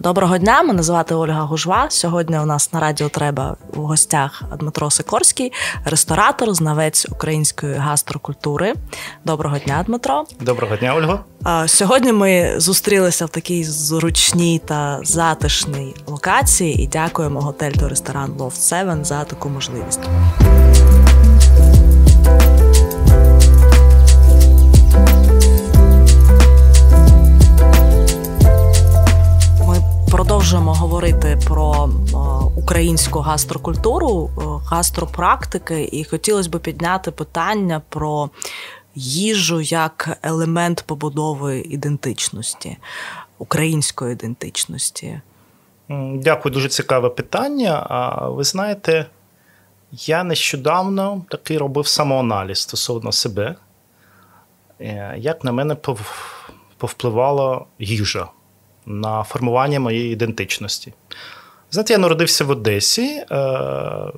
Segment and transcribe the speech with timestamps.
[0.00, 1.86] Доброго дня, мене звати Ольга Гужва.
[1.90, 5.52] Сьогодні у нас на радіо треба у гостях Дмитро Сикорський,
[5.84, 8.74] ресторатор, знавець української гастрокультури.
[9.24, 10.24] Доброго дня, Дмитро.
[10.40, 11.68] Доброго дня, Ольга.
[11.68, 18.54] Сьогодні ми зустрілися в такій зручній та затишній локації і дякуємо готель та ресторан Loft
[18.54, 20.00] 7 за таку можливість.
[30.20, 32.16] Продовжуємо говорити про е,
[32.56, 38.30] українську гастрокультуру, е, гастропрактики, і хотілося б підняти питання про
[38.94, 42.76] їжу як елемент побудови ідентичності,
[43.38, 45.20] української ідентичності.
[46.14, 47.86] Дякую, дуже цікаве питання.
[47.90, 49.06] А ви знаєте,
[49.92, 53.54] я нещодавно такий робив самоаналіз стосовно себе,
[54.80, 55.76] е, як на мене
[56.78, 58.28] повпливала їжа
[58.86, 60.92] на формування моєї ідентичності.
[61.70, 63.24] Знаєте, я народився в Одесі.
[63.30, 64.12] Е,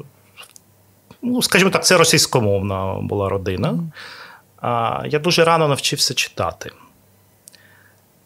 [1.23, 3.79] ну, Скажімо так, це російськомовна була родина.
[5.07, 6.71] Я дуже рано навчився читати.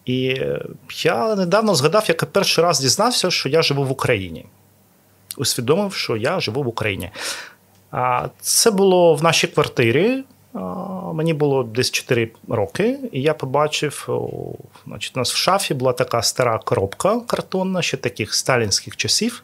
[0.05, 0.43] І
[1.05, 4.47] я недавно згадав, як я перший раз дізнався, що я живу в Україні.
[5.37, 7.11] Усвідомив, що я живу в Україні.
[8.41, 10.25] Це було в нашій квартирі
[11.15, 14.09] Мені було десь 4 роки, і я побачив,
[14.87, 19.43] значить, у нас в шафі була така стара коробка картонна, ще таких сталінських часів,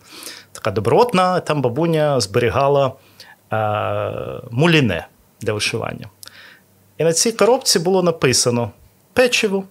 [0.53, 1.41] така добротна.
[1.41, 2.93] Там бабуня зберігала
[3.53, 3.57] е,
[4.51, 5.07] муліне
[5.41, 6.09] для вишивання.
[6.99, 8.71] І на цій коробці було написано
[9.13, 9.65] печиво.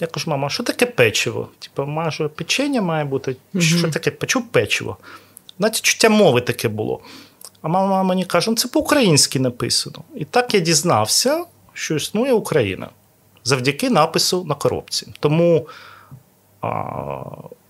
[0.00, 1.48] Я кажу, мама, що таке печиво?
[1.58, 3.36] Типу, може, печення має бути?
[3.58, 4.96] Що таке печу печиво?
[5.58, 7.00] Навіть чуття мови таке було.
[7.64, 9.98] А мама мені каже, ну це по-українськи написано.
[10.14, 12.88] І так я дізнався, що існує Україна
[13.44, 15.12] завдяки напису на коробці.
[15.20, 15.68] Тому
[16.60, 16.68] а,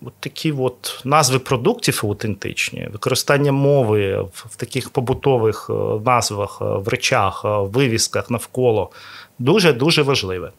[0.02, 5.72] от такі от назви продуктів аутентичні, використання мови в, в таких побутових е,
[6.06, 8.90] назвах, е, в речах, е, в вивісках навколо
[9.38, 10.52] дуже-дуже важливе.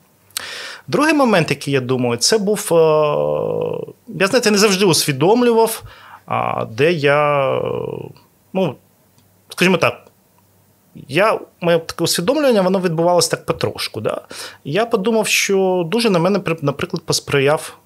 [0.88, 2.68] Другий момент, який я думаю, це був.
[4.07, 5.84] Я знаєте, не завжди усвідомлював,
[6.69, 7.62] де я.
[8.53, 8.75] ну,
[9.50, 10.06] скажімо так,
[11.07, 14.01] я, моє таке усвідомлення, воно відбувалося так потрошку.
[14.01, 14.22] Да?
[14.63, 17.78] Я подумав, що дуже на мене, наприклад, посприяв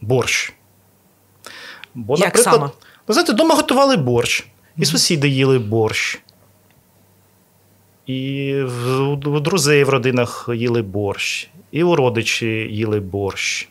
[0.00, 0.52] борщ.
[1.94, 2.70] Бо, Як наприклад, саме?
[3.08, 6.20] ви знаєте, вдома готували борщ, і сусіди їли борщ.
[8.06, 8.54] І
[9.26, 13.68] у друзей в родинах їли борщ, і у родичі їли борщ,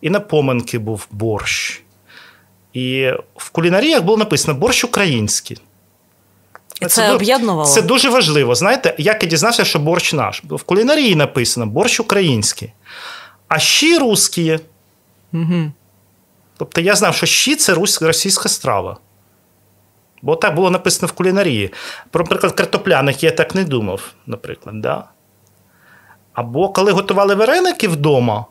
[0.00, 1.82] і на поминки був борщ.
[2.72, 5.58] І в кулінаріях було написано борщ український.
[6.82, 7.68] Це, це об'єднувало?
[7.68, 8.54] Це дуже важливо.
[8.54, 10.42] Знаєте, як я дізнався, що борщ наш.
[10.44, 12.72] В кулінарії написано борщ український,
[13.48, 14.58] а щі русські.
[15.32, 15.72] Угу.
[16.58, 18.96] Тобто я знав, що щі це російська страва.
[20.22, 21.72] Бо так було написано в кулінарії.
[22.10, 24.80] Про, наприклад, картопляних я так не думав, наприклад.
[24.80, 25.04] Да?
[26.32, 28.46] Або коли готували вареники вдома,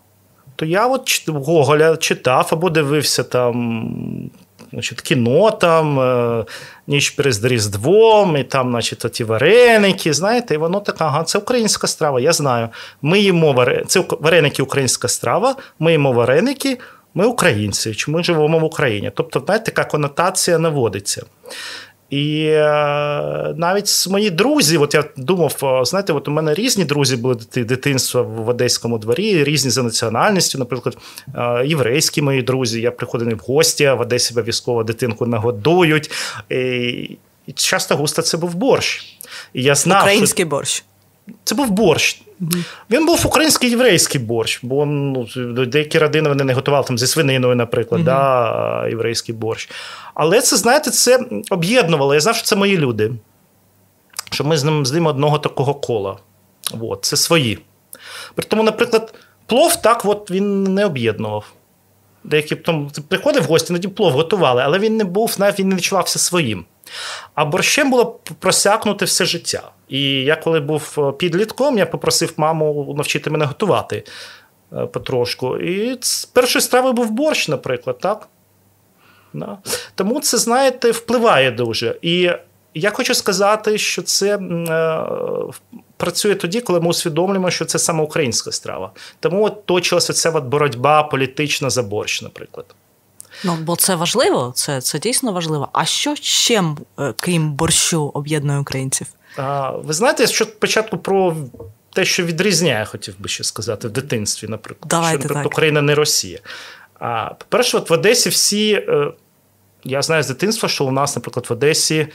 [0.56, 4.31] то я от Гоголя читав або дивився там
[4.74, 6.46] значить, кіно там, е,
[6.88, 10.14] ніч перед Різдвом, і там, значить, ті вареники.
[10.14, 12.70] Знаєте, і воно така, ага, це українська страва, я знаю.
[13.02, 16.78] Ми їмо вареники, це вареники українська страва, ми їмо вареники,
[17.14, 19.12] ми українці, чи ми живемо в Україні.
[19.16, 21.24] Тобто, знаєте, така конотація наводиться.
[22.12, 27.36] І е, навіть мої друзі, от я думав, знаєте, от у мене різні друзі були
[27.56, 30.98] дитинства в одеському дворі, різні за національністю, наприклад,
[31.36, 32.82] е, єврейські мої друзі.
[32.82, 36.12] Я приходив в гості, в Одесі обов'язково дитинку нагодують.
[36.50, 39.18] І часто густо це був борщ.
[39.54, 40.84] І я знав, Український борщ.
[41.44, 42.22] Це був борщ.
[42.90, 45.28] Він був український єврейський борщ, бо ну,
[45.66, 48.06] деякі родини вони не готували там зі свининою, наприклад, mm-hmm.
[48.06, 49.69] да, єврейський борщ.
[50.14, 52.14] Але це, знаєте, це об'єднувало.
[52.14, 53.12] Я знав, що це мої люди.
[54.31, 56.18] Що ми з ним з ним одного такого кола.
[56.81, 57.59] От, Це свої.
[58.36, 59.13] При тому, наприклад,
[59.46, 61.46] плов так от він не об'єднував.
[62.24, 65.75] Деякі там приходив в гості, тоді плов готували, але він не був, навіть він не
[65.75, 66.66] відчувався своїм.
[67.36, 69.72] А борщем було просякнути все життя.
[69.90, 74.04] І я, коли був е, підлітком, я попросив маму навчити мене готувати
[74.74, 75.58] е, потрошку.
[75.58, 76.00] І
[76.34, 78.28] першою стравою був борщ, наприклад, так?
[79.34, 79.58] Да.
[79.96, 81.98] Тому це, знаєте, впливає дуже.
[82.02, 82.32] І
[82.74, 85.06] я хочу сказати, що це е,
[85.98, 88.92] працює тоді, коли ми усвідомлюємо, що це саме українська страва.
[89.20, 92.66] Тому от точилася ця от боротьба політична за борщ, наприклад.
[93.44, 95.70] Ну, бо це важливо, це це дійсно важливо.
[95.74, 96.64] А що ще,
[97.00, 99.08] е, крім борщу, об'єднує українців?
[99.38, 101.36] А, Ви знаєте, що спочатку про
[101.94, 105.54] те, що відрізняє, хотів би ще сказати, в дитинстві, наприклад, Давайте що наприклад, так.
[105.54, 106.40] Україна не Росія.
[107.00, 108.74] А, По-перше, от в Одесі всі.
[108.74, 109.12] Е,
[109.84, 112.08] я знаю з дитинства, що у нас, наприклад, в Одесі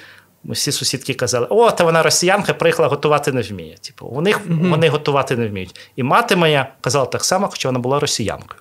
[0.44, 3.76] Ми всі сусідки казали: О, та вона росіянка приїхала готувати не вміє.
[3.76, 4.70] Типу, у них mm-hmm.
[4.70, 5.80] вони готувати не вміють.
[5.96, 8.60] І мати моя казала так само, хоча вона була росіянкою.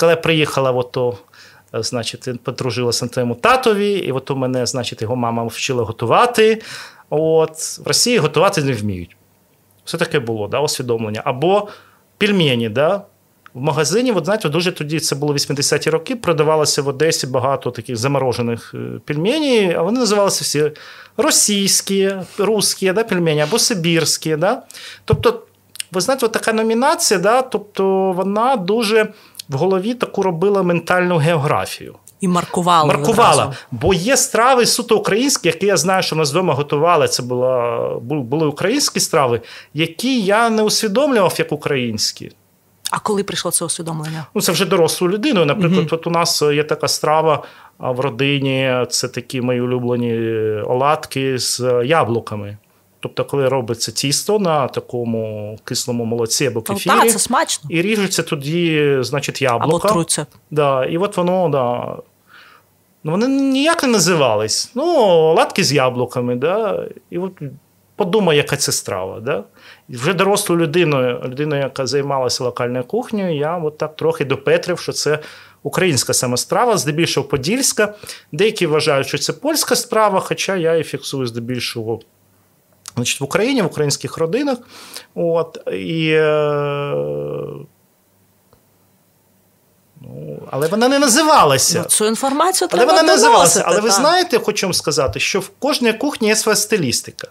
[0.00, 1.18] Коли я приїхала, ото,
[1.72, 6.62] значить, подружилася на твоєму татові, і от у мене, значить, його мама вчила готувати.
[7.10, 9.16] От, В Росії готувати не вміють.
[9.84, 11.22] Все таке було, да, усвідомлення.
[11.24, 11.68] Або
[12.18, 13.02] пельмені, да,
[13.54, 17.96] в магазині, от знаєте, дуже тоді це було 80-ті роки, продавалося в Одесі багато таких
[17.96, 20.72] заморожених е, пельменей, а вони називалися всі
[21.16, 24.36] російські, русські да, пельмені або сибірські.
[24.36, 24.62] Да?
[25.04, 25.42] Тобто,
[25.92, 29.12] ви знаєте, от така номінація, да, тобто вона дуже
[29.48, 31.94] в голові таку робила ментальну географію.
[32.20, 32.84] І маркувала.
[32.84, 33.44] Маркувала.
[33.44, 33.58] Одразу.
[33.70, 37.08] Бо є страви суто українські, які я знаю, що нас вдома готували.
[37.08, 39.40] Це була, були українські страви,
[39.74, 42.32] які я не усвідомлював як українські.
[42.90, 44.26] А коли прийшло це усвідомлення?
[44.34, 45.46] Ну, це вже дорослою людиною.
[45.46, 47.42] Наприклад, mm от у нас є така страва
[47.78, 50.12] в родині, це такі мої улюблені
[50.60, 52.58] оладки з яблуками.
[53.06, 57.70] Тобто, коли робиться тісто на такому кислому молоці або кефірі, так, це смачно.
[57.70, 59.88] і ріжуться тоді, значить, яблука.
[59.88, 60.26] Або труться.
[60.50, 61.96] Да, І от воно, да.
[63.04, 64.70] Ну, вони ніяк не називались.
[64.74, 66.86] Ну, оладки з яблуками, да.
[67.10, 67.32] І от
[67.96, 69.20] подумай, яка це страва.
[69.20, 69.44] Да?
[69.88, 75.18] вже дорослою людиною, людиною, яка займалася локальною кухнею, я от так трохи допетрив, що це
[75.62, 77.94] українська саме страва, здебільшого подільська.
[78.32, 82.00] Деякі вважають, що це польська справа, хоча я і фіксую здебільшого.
[82.96, 84.58] Значить, В Україні, в українських родинах.
[85.14, 86.94] От, І е,
[90.00, 91.78] Ну, Але вона не називалася.
[91.78, 93.62] Ну, Цю інформацію треба Але вона не називалася.
[93.66, 97.28] Але ви знаєте, хочу вам сказати, що в кожній кухні є своя стилістика.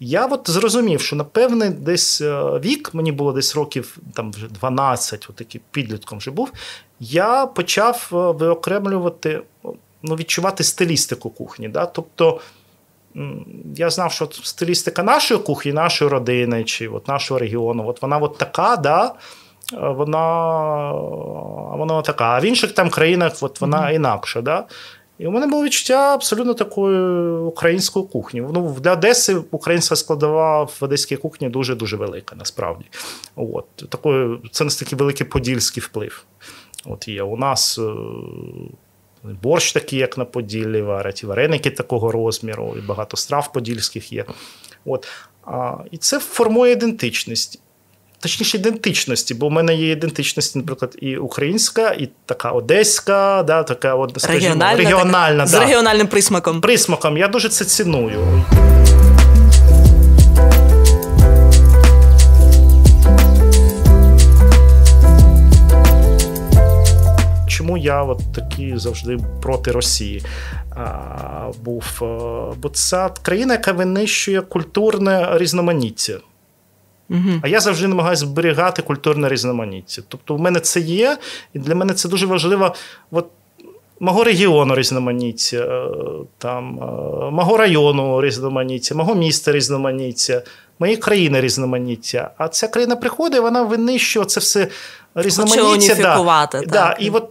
[0.00, 5.26] Я от зрозумів, що напевне десь е, вік, мені було десь років там вже 12,
[5.30, 6.52] отакий підлітком вже був.
[7.00, 9.42] Я почав е, виокремлювати,
[10.02, 11.68] ну, відчувати стилістику кухні.
[11.68, 11.86] Да?
[11.86, 12.40] Тобто.
[13.76, 18.38] Я знав, що стилістика нашої кухні, нашої родини чи от нашого регіону, от вона от
[18.38, 19.14] така, да,
[19.72, 20.92] вона
[21.76, 22.24] вона така.
[22.24, 23.94] А в інших там країнах от вона mm-hmm.
[23.94, 24.40] інакша.
[24.40, 24.64] Да?
[25.18, 28.40] І у мене було відчуття абсолютно такої української кухні.
[28.40, 32.84] Ну, Для Одеси українська складова в одеській кухні дуже-дуже велика, насправді.
[33.36, 33.66] От.
[33.88, 36.24] Такої, Це настільки великий подільський вплив.
[36.86, 37.22] От є.
[37.22, 37.92] У нас е,
[39.42, 44.24] борщ такий, як на Поділлі, варять, і вареники такого розміру, і багато страв подільських є.
[44.84, 45.08] От.
[45.46, 47.60] А, І це формує ідентичність
[48.24, 53.94] точніше ідентичності, бо в мене є ідентичність, наприклад, і українська, і така одеська, да, така
[53.94, 55.58] от, скажімо, регіональна, регіональна так, да.
[55.58, 56.60] з регіональним присмаком.
[56.60, 57.16] Присмаком.
[57.16, 58.44] Я дуже це ціную.
[67.76, 70.22] Я от такий завжди проти Росії
[70.70, 71.84] а, був?
[72.62, 76.14] Бо це країна, яка винищує культурне різноманіття.
[77.10, 77.40] Угу.
[77.42, 80.02] А я завжди намагаюся зберігати культурне різноманіття.
[80.08, 81.18] Тобто, в мене це є,
[81.54, 82.74] і для мене це дуже важливо.
[83.10, 83.26] От,
[84.00, 85.88] Мого регіону різноманіття, е,
[86.38, 90.42] там, е, мого району різноманіття, мого міста різноманіття,
[90.78, 92.30] моєї країни різноманіття.
[92.38, 94.68] А ця країна приходить, вона винищує це все
[95.14, 95.94] різноманіття.
[95.94, 96.68] Да, так.
[96.68, 97.30] Да, і от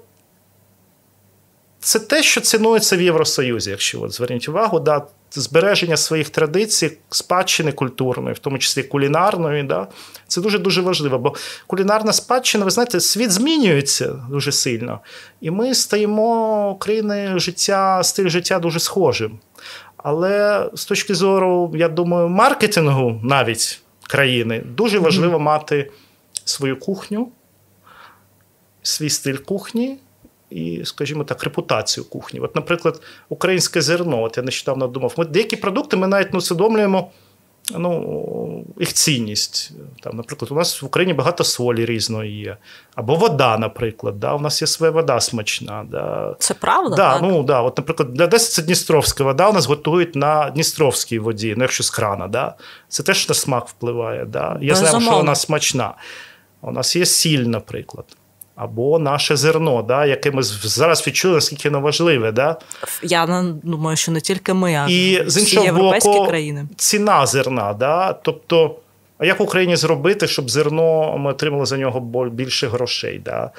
[1.84, 7.72] це те, що цінується в Євросоюзі, якщо от зверніть увагу, да, збереження своїх традицій, спадщини
[7.72, 9.64] культурної, в тому числі кулінарної.
[9.64, 9.88] Да?
[10.28, 11.20] Це дуже-дуже важливо.
[11.20, 11.36] Бо
[11.68, 15.00] кулінарна спадщина, ви знаєте, світ змінюється дуже сильно.
[15.42, 19.40] І ми стаємо країни життя, стиль життя дуже схожим.
[19.98, 25.42] Але з точки зору, я думаю, маркетингу навіть країни дуже важливо mm-hmm.
[25.42, 25.92] мати
[26.46, 27.32] свою кухню,
[28.82, 29.98] свій стиль кухні
[30.54, 32.40] і, скажімо так, репутацію кухні.
[32.40, 34.22] От, наприклад, українське зерно.
[34.22, 37.12] От я нещодавно думав, ми деякі продукти ми навіть не усвідомлюємо
[37.72, 39.72] ну, їх цінність.
[40.02, 42.58] Там, Наприклад, у нас в Україні багато солі різної є.
[42.96, 44.20] Або вода, наприклад.
[44.20, 44.34] Да?
[44.34, 45.86] У нас є своя вода смачна.
[45.92, 46.36] Да?
[46.40, 46.96] Це правда?
[46.96, 47.22] Да, так?
[47.22, 47.62] Ну, да.
[47.62, 51.84] От, Наприклад, для Одеси це Дністровська вода, у нас готують на Дністровській воді, ну, якщо
[51.84, 52.28] з крана.
[52.28, 52.56] Да?
[52.88, 54.26] Це теж на смак впливає.
[54.26, 54.58] Да?
[54.62, 55.94] Я знаю, що вона смачна.
[56.62, 58.06] У нас є сіль, наприклад
[58.56, 62.32] або наше зерно, да, яке ми зараз відчули, наскільки воно важливе.
[62.32, 62.60] Да?
[63.04, 66.68] Я думаю, що не тільки ми, а і з іншого європейські боку, країни.
[66.76, 67.74] Ціна зерна.
[67.74, 68.14] Да?
[68.14, 68.76] Тобто,
[69.18, 73.22] а як в Україні зробити, щоб зерно ми отримали за нього більше грошей?
[73.26, 73.52] Да?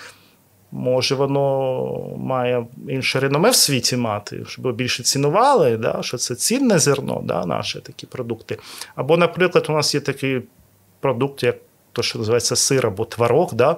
[0.73, 5.99] Може, воно має інше реноме в світі мати, щоб більше цінували, да?
[6.01, 7.47] що це цінне зерно, да?
[7.47, 8.59] наші такі продукти.
[8.95, 10.43] Або, наприклад, у нас є такий
[11.01, 11.57] продукт, як
[11.93, 13.55] то, що називається сир або творог.
[13.55, 13.77] Да?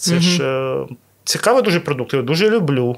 [0.00, 0.20] Це угу.
[0.20, 0.86] ж
[1.24, 2.96] цікавий дуже продукт, його дуже люблю.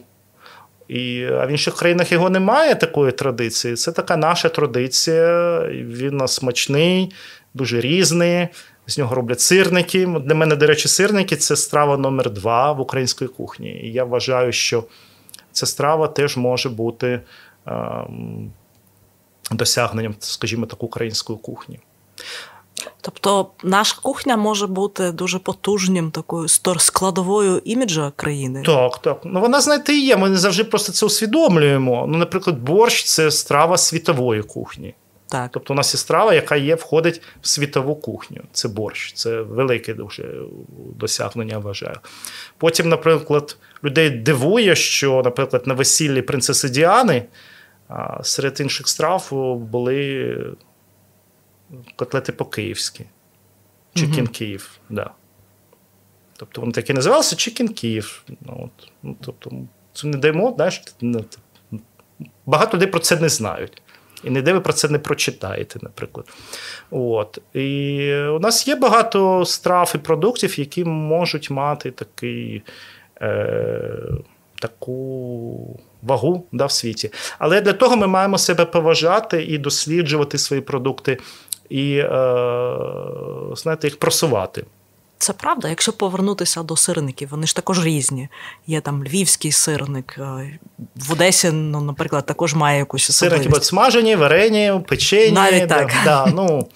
[0.89, 3.75] І, А в інших країнах його немає такої традиції.
[3.75, 5.59] Це така наша традиція.
[5.71, 7.13] Він нас смачний,
[7.55, 8.49] дуже різний.
[8.87, 10.07] З нього роблять сирники.
[10.07, 13.69] Для мене, до речі, сирники це страва номер два в українській кухні.
[13.69, 14.85] І я вважаю, що
[15.53, 17.21] ця страва теж може бути
[17.67, 18.53] ем,
[19.51, 21.81] досягненням, скажімо так, української кухні.
[23.01, 26.49] Тобто наша кухня може бути дуже потужнім такою
[26.79, 28.63] складовою іміджа країни.
[28.67, 29.21] Так, так.
[29.25, 30.17] Ну вона, знаєте, і є.
[30.17, 32.07] Ми не завжди просто це усвідомлюємо.
[32.09, 34.95] Ну, наприклад, борщ це страва світової кухні.
[35.29, 35.51] Так.
[35.53, 38.41] Тобто у нас є страва, яка є, входить в світову кухню.
[38.53, 40.35] Це борщ, це велике дуже
[40.97, 41.97] досягнення, вважаю.
[42.59, 47.25] Потім, наприклад, людей дивує, що, наприклад, на весіллі принцеси Діани
[48.23, 49.29] серед інших страв
[49.71, 50.37] були
[51.97, 53.05] котлети по-київськи.
[53.95, 55.11] Чикін Київ, да.
[56.37, 58.25] Тобто вони такі називалися Чикін Київ.
[58.41, 59.51] Ну, от, ну, тобто,
[59.93, 60.83] це не даємо, знаєш,
[62.47, 63.83] багато людей про це не знають.
[64.25, 66.27] І ніде ви про це не прочитаєте, наприклад.
[66.91, 67.39] От.
[67.55, 72.63] І у нас є багато страв і продуктів, які можуть мати такий,
[73.23, 73.99] е,
[74.61, 77.11] таку вагу да, в світі.
[77.39, 81.19] Але для того ми маємо себе поважати і досліджувати свої продукти
[81.73, 82.09] і е,
[83.55, 84.65] знаєте, їх просувати.
[85.19, 88.29] Це правда, якщо повернутися до сирників, вони ж також різні.
[88.67, 90.59] Є там львівський сирник, е,
[90.97, 93.45] в Одесі, ну, наприклад, також має якусь особливість.
[93.45, 95.33] Сирники смажені, варені, печені.
[95.33, 95.93] Навіть да, так.
[96.05, 96.69] Да, ну,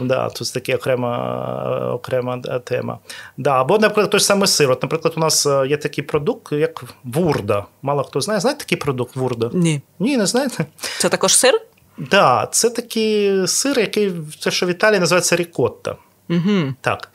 [0.00, 2.98] да, Тут така окрема окрема тема.
[3.36, 4.70] Да, Або, наприклад, той самий сир.
[4.70, 7.64] От, Наприклад, у нас е, є такий продукт, як вурда.
[7.82, 8.40] Мало хто знає.
[8.40, 9.50] Знаєте такий продукт вурда?
[9.52, 9.80] Ні.
[9.98, 10.66] Ні, не знаєте?
[10.98, 11.60] Це також сир?
[11.98, 15.96] Да, це такий сир, який це, що в Італії називається рікотта.
[16.30, 16.74] Угу.
[16.80, 17.10] Так.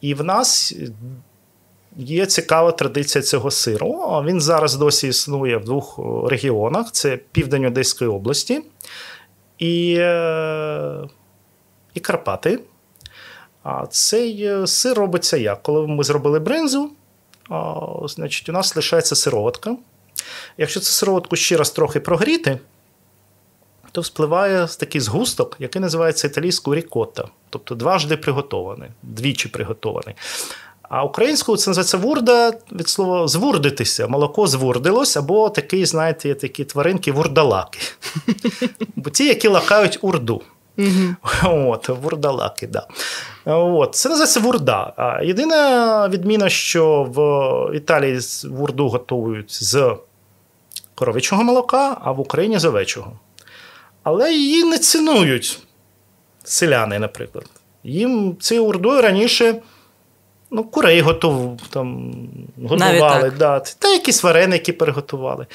[0.00, 0.74] І в нас
[1.96, 4.22] є цікава традиція цього сиру.
[4.26, 6.00] Він зараз досі існує в двох
[6.30, 8.62] регіонах: це південь Одеської області
[9.58, 11.08] і е,
[11.94, 12.60] і Карпати.
[13.62, 15.62] А цей е, сир робиться як?
[15.62, 16.90] Коли ми зробили бринзу,
[18.04, 19.76] значить, у нас лишається сироватка.
[20.58, 22.58] Якщо цю сироватку ще раз трохи прогріти,
[23.92, 30.14] то вспливає такий згусток, який називається італійською рікотта, тобто дважди приготований, двічі приготований.
[30.82, 34.06] А українською це називається вурда від слова звурдитися.
[34.06, 37.78] Молоко звурдилось, або такий, знаєте, є такі тваринки вурдалаки.
[38.96, 40.42] Бо ті, які лакають урду.
[41.44, 42.86] От, Вурдалаки, да.
[43.44, 44.92] От, Це називається вурда.
[44.96, 49.96] А Єдина відміна, що в Італії вурду готують з
[50.94, 53.12] коров'ячого молока, а в Україні з овечого
[54.02, 55.58] але її не цінують
[56.44, 57.46] селяни, наприклад.
[57.84, 59.62] Їм цією урдою раніше
[60.50, 62.14] ну, курей готов, там,
[62.62, 65.46] готували, да, та якісь вареники переготували.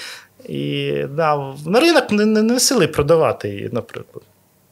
[0.46, 4.24] І да, на ринок не, не, не сили продавати її, наприклад.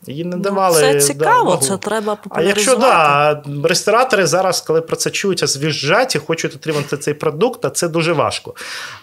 [0.07, 0.79] Її не ну, давали.
[0.79, 2.85] Це цікаво, да, це треба популяризувати.
[2.85, 7.13] А якщо да, ресторатори зараз, коли про це чують, а звіжджать і хочуть отримати цей
[7.13, 8.53] продукт, а це дуже важко.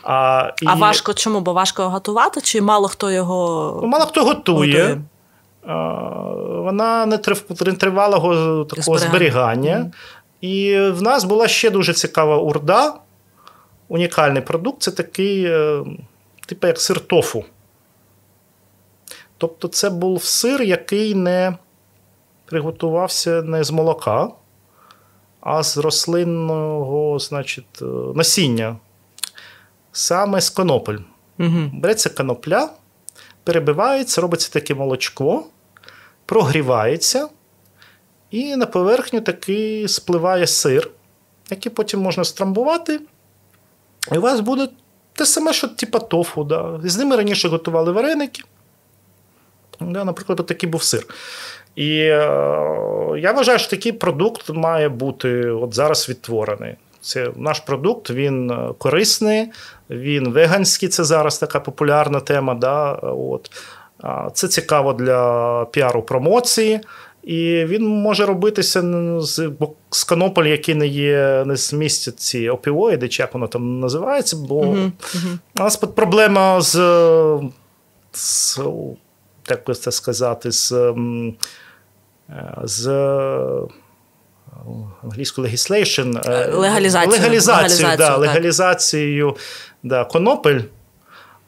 [0.02, 0.66] А і...
[0.66, 1.40] а важко чому?
[1.40, 4.82] Бо важко його готувати, чи мало хто його ну, мало хто готує.
[4.82, 5.00] готує.
[6.62, 9.08] Вона не тривалого такого зберігання.
[9.08, 9.90] зберігання.
[10.40, 12.94] І в нас була ще дуже цікава урда,
[13.88, 15.84] унікальний продукт це такий, е,
[16.46, 17.44] типу як сир тофу.
[19.42, 21.56] Тобто, це був сир, який не
[22.44, 24.28] приготувався не з молока,
[25.40, 27.84] а з рослинного значить, е,
[28.14, 28.76] насіння,
[29.92, 30.98] саме з конопель.
[31.38, 31.70] Угу.
[31.72, 32.70] Береться конопля,
[33.44, 35.44] перебивається, робиться таке молочко,
[36.26, 37.28] прогрівається,
[38.30, 40.90] і на поверхню таки спливає сир,
[41.50, 43.00] який потім можна страмбувати.
[44.12, 44.68] І у вас буде
[45.12, 46.44] те саме, що типа тофу.
[46.44, 46.80] Да.
[46.84, 48.42] З ними раніше готували вареники.
[49.88, 51.06] Да, Наприклад, такий був сир.
[51.76, 52.18] І е,
[53.18, 56.74] я вважаю, що такий продукт має бути от зараз відтворений.
[57.00, 59.48] Це наш продукт, він е, корисний,
[59.90, 60.88] він веганський.
[60.88, 62.54] Це зараз така популярна тема.
[62.54, 62.92] Да?
[63.02, 63.50] От.
[64.32, 66.80] Це цікаво для піару промоції.
[67.22, 68.82] І він може робитися
[69.20, 69.50] з
[69.90, 74.60] з конополь, які не є, не змістять ці опіоїди, чи як воно там називається, бо
[74.60, 75.38] uh-huh, uh-huh.
[75.56, 76.72] у нас проблема з,
[78.12, 78.60] з
[79.48, 81.36] як би це сказати, з ем,
[82.30, 82.88] е, з
[85.02, 89.36] англійською legislation, легалізацію, легалізацію, да, легалізацією
[89.82, 90.60] да, конопель.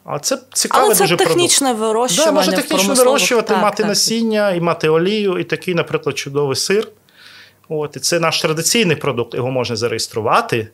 [0.05, 1.87] А це цікаве Але це дуже технічне продукт.
[1.87, 2.31] вирощування.
[2.31, 3.87] Да, Можна технічно вирощувати, так, мати так.
[3.87, 6.89] насіння і мати олію, і такий, наприклад, чудовий сир.
[7.69, 10.69] От, І це наш традиційний продукт, його можна зареєструвати.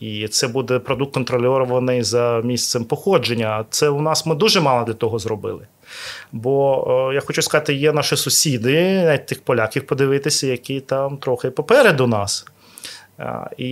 [0.00, 3.64] І це буде продукт контрольований за місцем походження.
[3.70, 5.66] Це у нас ми дуже мало для того зробили.
[6.32, 12.06] Бо я хочу сказати, є наші сусіди, навіть тих поляків подивитися, які там трохи попереду
[12.06, 12.46] нас.
[13.56, 13.70] І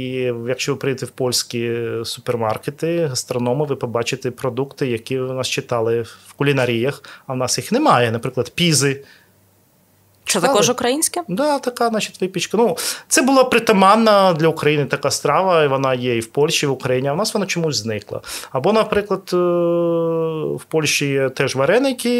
[0.48, 6.32] якщо ви прийдете в польські супермаркети, гастрономи, ви побачите продукти, які у нас читали в
[6.36, 8.10] кулінаріях, а в нас їх немає.
[8.10, 9.04] Наприклад, пізи.
[10.28, 11.22] Це також українське?
[11.28, 12.56] Да, така, значить, випічка.
[12.56, 12.76] Ну,
[13.08, 16.72] Це була притаманна для України така страва, і вона є і в Польщі, і в
[16.72, 18.20] Україні, а в нас вона чомусь зникла.
[18.50, 19.36] Або, наприклад, е,
[20.56, 22.12] в Польщі є теж вареники,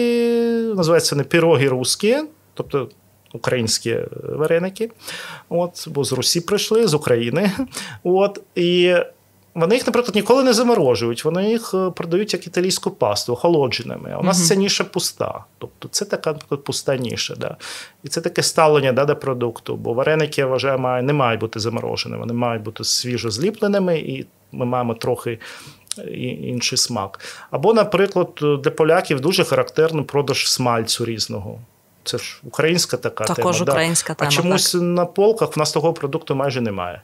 [0.77, 2.17] називаються вони піроги русські,
[2.55, 2.89] тобто
[3.33, 4.91] українські вареники.
[5.49, 7.53] От, Бо з Русі прийшли, з України.
[8.05, 8.95] От, І
[9.59, 14.11] вони їх, наприклад, ніколи не заморожують, вони їх е, продають як італійську пасту, охолодженими.
[14.15, 14.49] А у нас mm-hmm.
[14.49, 15.45] ця ніша пуста.
[15.59, 17.35] Тобто це така наприклад, пуста ніша.
[17.35, 17.57] Да.
[18.05, 19.77] І це таке ставлення да, до продукту.
[19.77, 24.27] Бо вареники, я вважаю, має, не мають бути замороженими, вони мають бути свіжо зліпленими, і
[24.53, 25.39] ми маємо трохи.
[26.43, 27.21] Інший смак.
[27.51, 31.61] Або, наприклад, для поляків дуже характерний продаж смальцю різного.
[32.05, 33.73] Це ж українська така Також тема.
[33.73, 34.15] українська да.
[34.15, 34.29] тема.
[34.29, 34.83] А чомусь так.
[34.83, 37.03] на полках в нас того продукту майже немає.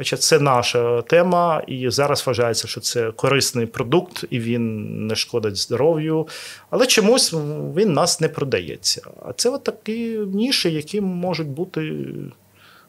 [0.00, 5.56] Хоча це наша тема, і зараз вважається, що це корисний продукт, і він не шкодить
[5.56, 6.28] здоров'ю.
[6.70, 7.34] Але чомусь
[7.76, 9.02] він нас не продається.
[9.26, 12.06] А це от такі ніші, які можуть бути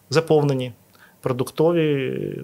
[0.09, 0.73] заповнені,
[1.21, 2.43] продуктові.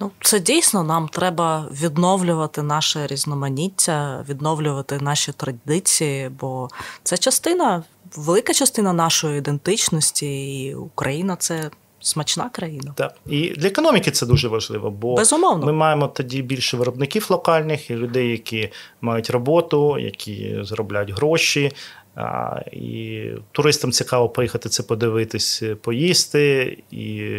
[0.00, 6.68] Ну, це дійсно нам треба відновлювати наше різноманіття, відновлювати наші традиції, бо
[7.02, 7.84] це частина,
[8.16, 12.92] велика частина нашої ідентичності, і Україна це смачна країна.
[12.96, 13.14] Так.
[13.26, 15.66] І для економіки це дуже важливо, бо Безумовно.
[15.66, 18.68] ми маємо тоді більше виробників локальних і людей, які
[19.00, 21.72] мають роботу, які заробляють гроші.
[22.16, 23.22] А, І
[23.52, 27.32] туристам цікаво поїхати це подивитись, поїсти, і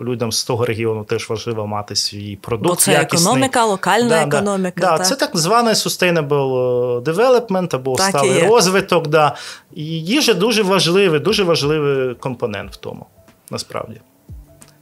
[0.00, 2.68] людям з того регіону теж важливо мати свій продукт.
[2.68, 3.22] Бо це якісний.
[3.22, 4.80] економіка, локальна да, економіка.
[4.80, 5.06] Да, так.
[5.06, 9.08] Це так званий sustainable development або так сталий розвиток.
[9.08, 9.36] Да.
[9.74, 13.06] І їжа дуже важливий, дуже важливий компонент в тому,
[13.50, 14.00] насправді.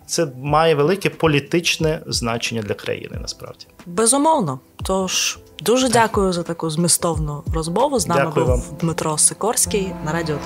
[0.06, 3.66] Це має велике політичне значення для країни, насправді.
[3.86, 4.60] Безумовно.
[4.82, 5.92] Тож дуже так.
[5.92, 7.98] дякую за таку змістовну розмову.
[7.98, 8.62] З нами дякую був вам.
[8.80, 10.36] Дмитро Сикорський на Радіо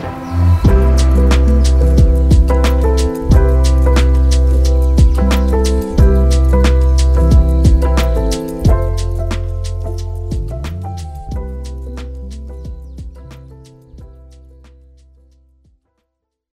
[0.62, 0.75] 3.